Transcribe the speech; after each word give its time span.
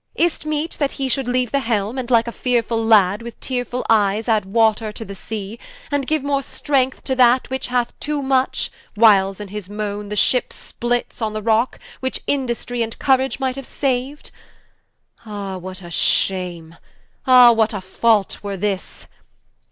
Is't 0.15 0.47
meet, 0.47 0.77
that 0.79 0.93
hee 0.93 1.07
Should 1.07 1.27
leaue 1.27 1.45
the 1.51 1.59
Helme, 1.59 1.99
and 1.99 2.09
like 2.09 2.27
a 2.27 2.31
fearefull 2.31 2.83
Lad, 2.87 3.21
With 3.21 3.39
tearefull 3.39 3.83
Eyes 3.87 4.27
adde 4.27 4.45
Water 4.47 4.91
to 4.91 5.05
the 5.05 5.13
Sea, 5.13 5.59
And 5.91 6.07
giue 6.07 6.21
more 6.23 6.41
strength 6.41 7.03
to 7.03 7.15
that 7.17 7.51
which 7.51 7.67
hath 7.67 7.93
too 7.99 8.23
much, 8.23 8.71
Whiles 8.95 9.39
in 9.39 9.49
his 9.49 9.69
moane, 9.69 10.09
the 10.09 10.15
Ship 10.15 10.51
splits 10.53 11.21
on 11.21 11.33
the 11.33 11.43
Rock, 11.43 11.77
Which 11.99 12.21
Industrie 12.25 12.81
and 12.81 12.97
Courage 12.97 13.39
might 13.39 13.57
haue 13.57 13.61
sau'd? 13.61 14.31
Ah 15.23 15.59
what 15.59 15.83
a 15.83 15.91
shame, 15.91 16.77
ah 17.27 17.51
what 17.51 17.71
a 17.71 17.79
fault 17.79 18.41
were 18.41 18.57
this. 18.57 19.05